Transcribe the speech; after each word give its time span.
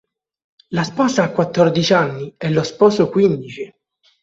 La 0.71 0.83
sposa 0.83 1.21
ha 1.23 1.29
quattordici 1.31 1.93
anni 1.93 2.33
e 2.35 2.49
lo 2.49 2.63
sposo 2.63 3.07
quindici. 3.07 3.71